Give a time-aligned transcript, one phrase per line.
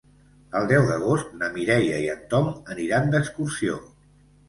[0.59, 3.83] El deu d'agost na Mireia i en Tom aniran d'excursió.